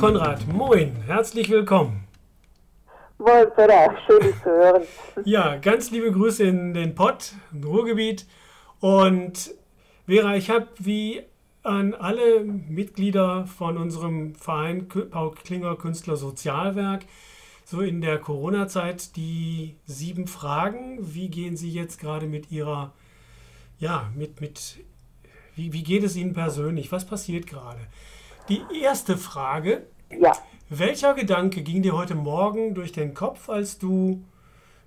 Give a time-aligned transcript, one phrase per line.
[0.00, 2.04] Konrad, moin, herzlich willkommen.
[3.18, 4.82] Moin, Peter, schön dich zu hören.
[5.26, 8.24] Ja, ganz liebe Grüße in den Pott, im Ruhrgebiet.
[8.78, 9.50] Und
[10.06, 11.20] Vera, ich habe wie
[11.62, 17.02] an alle Mitglieder von unserem Verein Paul Klinger Künstler Sozialwerk
[17.66, 20.96] so in der Corona-Zeit die sieben Fragen.
[21.14, 22.94] Wie gehen Sie jetzt gerade mit Ihrer,
[23.78, 24.78] ja, mit, mit,
[25.56, 26.90] wie, wie geht es Ihnen persönlich?
[26.90, 27.80] Was passiert gerade?
[28.50, 29.86] Die erste Frage.
[30.10, 30.32] Ja.
[30.68, 34.24] Welcher Gedanke ging dir heute Morgen durch den Kopf, als du,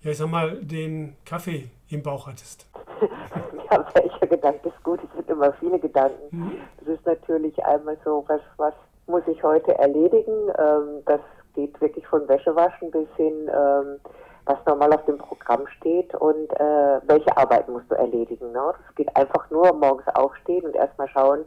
[0.00, 2.66] ja, ich sag mal, den Kaffee im Bauch hattest?
[3.70, 5.00] ja, welcher Gedanke ist gut?
[5.04, 6.16] Es sind immer viele Gedanken.
[6.30, 6.52] Mhm.
[6.78, 8.72] Das ist natürlich einmal so, was, was
[9.06, 10.48] muss ich heute erledigen?
[10.58, 11.20] Ähm, das
[11.54, 14.00] geht wirklich von Wäschewaschen bis hin, ähm,
[14.46, 18.52] was normal auf dem Programm steht und äh, welche Arbeit musst du erledigen.
[18.52, 18.72] Ne?
[18.86, 21.44] Das geht einfach nur morgens aufstehen und erstmal schauen,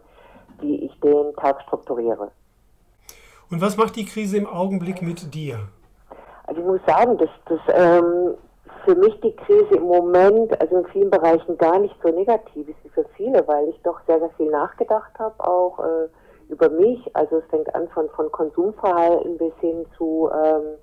[0.62, 2.32] wie ich den Tag strukturiere.
[3.50, 5.60] Und was macht die Krise im Augenblick mit dir?
[6.48, 8.36] Also ich muss sagen, dass, dass ähm,
[8.86, 12.84] für mich die Krise im Moment, also in vielen Bereichen gar nicht so negativ ist
[12.84, 16.08] wie für viele, weil ich doch sehr, sehr viel nachgedacht habe, auch äh,
[16.50, 17.00] über mich.
[17.16, 20.78] Also es fängt an von, von Konsumverhalten bis hin zu, ähm,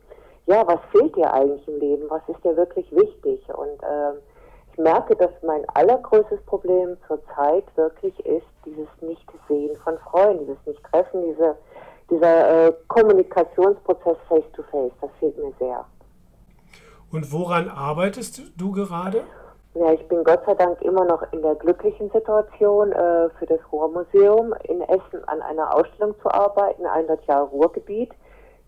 [0.46, 2.04] ja, was fehlt dir eigentlich im Leben?
[2.08, 3.42] Was ist dir wirklich wichtig?
[3.54, 3.82] Und
[4.82, 11.56] merke, dass mein allergrößtes Problem zurzeit wirklich ist, dieses Nicht-Sehen von Freunden, dieses Nicht-Treffen, diese,
[12.10, 15.84] dieser äh, Kommunikationsprozess face-to-face, das fehlt mir sehr.
[17.12, 19.24] Und woran arbeitest du gerade?
[19.74, 23.60] Ja, ich bin Gott sei Dank immer noch in der glücklichen Situation, äh, für das
[23.70, 28.10] Ruhrmuseum in Essen an einer Ausstellung zu arbeiten, 100 Jahre Ruhrgebiet,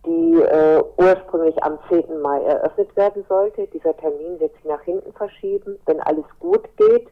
[0.05, 2.21] die äh, ursprünglich am 10.
[2.21, 3.67] Mai eröffnet werden sollte.
[3.69, 5.79] Dieser Termin wird sich nach hinten verschieben.
[5.87, 7.09] Wenn alles gut geht,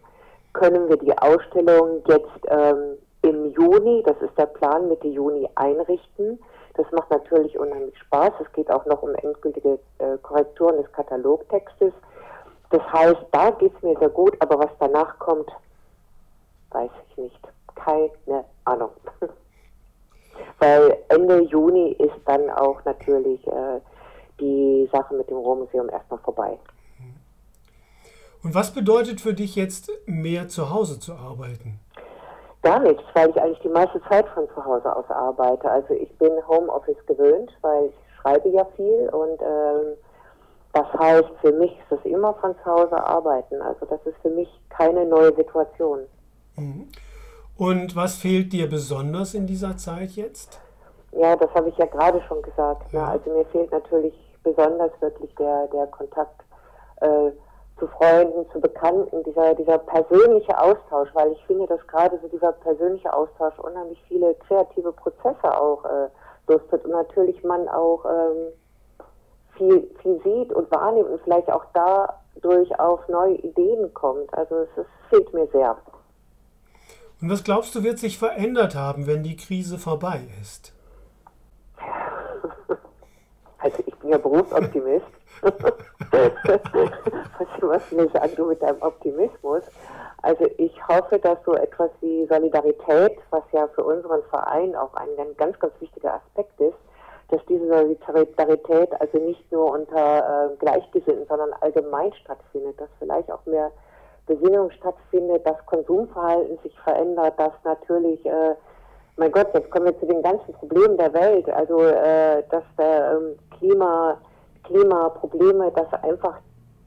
[0.53, 6.39] können wir die Ausstellung jetzt ähm, im Juni, das ist der Plan, Mitte Juni einrichten.
[6.75, 8.33] Das macht natürlich unheimlich Spaß.
[8.41, 11.93] Es geht auch noch um endgültige äh, Korrekturen des Katalogtextes.
[12.71, 15.51] Das heißt, da geht es mir sehr gut, aber was danach kommt,
[16.71, 17.49] weiß ich nicht.
[17.75, 18.91] Keine Ahnung.
[20.59, 23.81] Weil Ende Juni ist dann auch natürlich äh,
[24.41, 26.59] die Sache mit dem Ruhrmuseum erstmal vorbei.
[28.43, 31.79] Und was bedeutet für dich jetzt, mehr zu Hause zu arbeiten?
[32.63, 35.71] Gar nichts, weil ich eigentlich die meiste Zeit von zu Hause aus arbeite.
[35.71, 39.97] Also ich bin Homeoffice gewöhnt, weil ich schreibe ja viel und ähm,
[40.73, 43.61] das heißt, für mich ist es immer von zu Hause arbeiten.
[43.61, 46.01] Also das ist für mich keine neue Situation.
[46.57, 46.89] Mhm.
[47.61, 50.59] Und was fehlt dir besonders in dieser Zeit jetzt?
[51.13, 52.91] Ja, das habe ich ja gerade schon gesagt.
[52.91, 53.07] Ne?
[53.07, 56.41] Also mir fehlt natürlich besonders wirklich der, der Kontakt
[57.03, 57.31] äh,
[57.79, 62.53] zu Freunden, zu Bekannten, dieser, dieser persönliche Austausch, weil ich finde, dass gerade so dieser
[62.53, 66.09] persönliche Austausch unheimlich viele kreative Prozesse auch äh,
[66.47, 68.55] durchführt und natürlich man auch ähm,
[69.59, 74.33] viel, viel sieht und wahrnimmt und vielleicht auch dadurch auf neue Ideen kommt.
[74.33, 75.77] Also es, es fehlt mir sehr.
[77.21, 80.73] Und was glaubst du, wird sich verändert haben, wenn die Krise vorbei ist?
[83.63, 85.05] Also ich bin ja Berufsoptimist.
[87.71, 89.63] was mir sagen du mit deinem Optimismus?
[90.23, 95.09] Also ich hoffe, dass so etwas wie Solidarität, was ja für unseren Verein auch ein
[95.37, 96.77] ganz, ganz wichtiger Aspekt ist,
[97.29, 103.45] dass diese Solidarität also nicht nur unter äh, Gleichgesinnten, sondern allgemein stattfindet, dass vielleicht auch
[103.47, 103.71] mehr
[104.35, 108.55] Besinnung stattfindet, dass Konsumverhalten sich verändert, dass natürlich, äh,
[109.17, 113.13] mein Gott, jetzt kommen wir zu den ganzen Problemen der Welt, also äh, dass der
[113.13, 114.19] ähm, Klima,
[114.63, 116.39] Klimaprobleme, dass einfach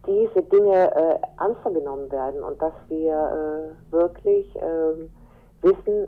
[0.08, 5.10] diese Dinge äh, ernster genommen werden und dass wir äh, wirklich äh,
[5.62, 6.08] wissen,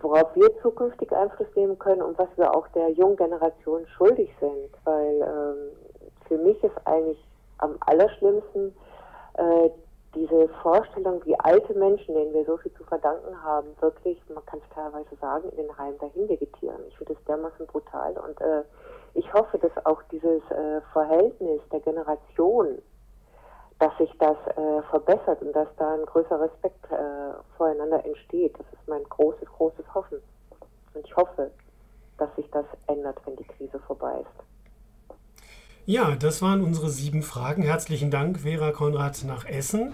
[0.00, 4.70] worauf wir zukünftig Einfluss nehmen können und was wir auch der jungen Generation schuldig sind.
[4.84, 7.18] Weil ähm, für mich ist eigentlich
[7.58, 8.74] am allerschlimmsten
[9.34, 9.70] äh,
[10.14, 14.60] diese Vorstellung, wie alte Menschen, denen wir so viel zu verdanken haben, wirklich, man kann
[14.60, 16.80] es teilweise sagen, in den Heim dahin vegetieren.
[16.88, 18.62] Ich finde das dermaßen brutal und äh,
[19.14, 22.78] ich hoffe, dass auch dieses äh, Verhältnis der Generation
[23.78, 28.54] dass sich das äh, verbessert und dass da ein größerer Respekt äh, voreinander entsteht.
[28.58, 30.22] Das ist mein großes, großes Hoffen.
[30.94, 31.50] Und ich hoffe,
[32.18, 34.53] dass sich das ändert, wenn die Krise vorbei ist.
[35.86, 37.62] Ja, das waren unsere sieben Fragen.
[37.62, 39.92] Herzlichen Dank, Vera Konrad, nach Essen.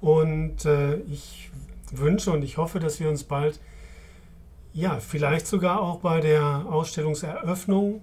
[0.00, 1.50] Und äh, ich
[1.90, 3.58] wünsche und ich hoffe, dass wir uns bald,
[4.74, 8.02] ja, vielleicht sogar auch bei der Ausstellungseröffnung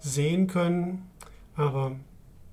[0.00, 1.10] sehen können.
[1.56, 1.92] Aber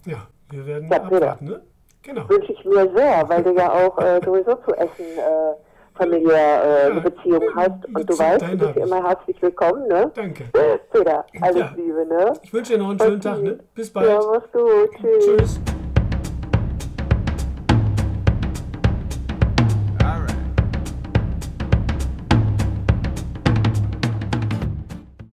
[0.05, 1.45] ja, wir werden ja, abwarten.
[1.45, 1.61] Ne?
[2.01, 2.29] genau.
[2.29, 5.53] wünsche ich mir sehr, weil du ja auch äh, sowieso zu Essen äh,
[5.97, 7.85] familiär äh, eine Beziehung hast.
[7.93, 9.87] Und du weißt, du bist immer herzlich willkommen.
[9.87, 10.11] Ne?
[10.13, 10.45] Danke.
[10.91, 11.73] Peter, alles ja.
[11.75, 12.05] Liebe.
[12.05, 12.33] Ne?
[12.41, 13.29] Ich wünsche dir noch einen schönen okay.
[13.29, 13.43] Tag.
[13.43, 13.59] Ne?
[13.73, 14.07] Bis bald.
[14.07, 14.67] Ja, machst du.
[14.99, 15.25] Tschüss.
[15.25, 15.59] Tschüss.